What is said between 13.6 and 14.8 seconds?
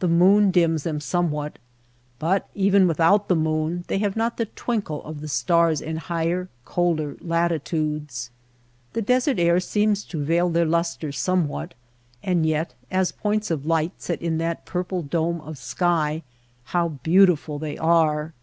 light set in that